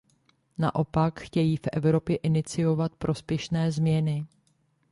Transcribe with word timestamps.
Naopak, 0.57 1.19
chtějí 1.19 1.57
v 1.57 1.61
Evropě 1.73 2.15
iniciovat 2.17 2.95
prospěšné 2.95 3.71
změny. 3.71 4.25